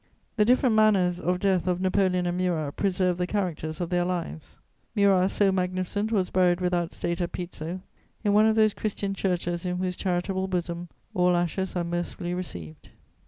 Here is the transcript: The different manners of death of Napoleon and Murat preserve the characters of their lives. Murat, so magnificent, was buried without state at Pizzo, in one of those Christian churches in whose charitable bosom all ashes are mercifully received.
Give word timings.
The 0.35 0.45
different 0.45 0.73
manners 0.73 1.19
of 1.19 1.39
death 1.39 1.67
of 1.67 1.79
Napoleon 1.79 2.25
and 2.25 2.35
Murat 2.35 2.75
preserve 2.75 3.19
the 3.19 3.27
characters 3.27 3.79
of 3.79 3.91
their 3.91 4.03
lives. 4.03 4.57
Murat, 4.95 5.29
so 5.29 5.51
magnificent, 5.51 6.11
was 6.11 6.31
buried 6.31 6.59
without 6.59 6.91
state 6.91 7.21
at 7.21 7.31
Pizzo, 7.33 7.81
in 8.23 8.33
one 8.33 8.47
of 8.47 8.55
those 8.55 8.73
Christian 8.73 9.13
churches 9.13 9.63
in 9.63 9.77
whose 9.77 9.95
charitable 9.95 10.47
bosom 10.47 10.89
all 11.13 11.35
ashes 11.37 11.75
are 11.75 11.83
mercifully 11.83 12.33
received. 12.33 12.89